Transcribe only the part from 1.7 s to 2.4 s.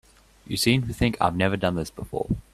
this before.